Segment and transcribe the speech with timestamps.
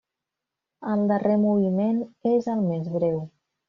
[0.93, 2.03] El darrer moviment
[2.35, 3.27] és el més breu.